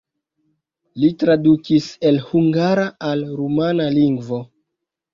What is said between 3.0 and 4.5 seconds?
al rumana lingvo.